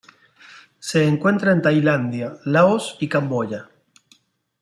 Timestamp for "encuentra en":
1.07-1.61